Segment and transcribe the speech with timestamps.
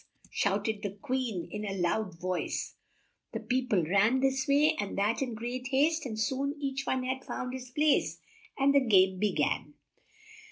[0.31, 2.73] shout ed the Queen in a loud voice,
[3.33, 7.03] and peo ple ran this way and that in great haste and soon each one
[7.03, 8.19] had found his place,
[8.57, 9.75] and the game be gan.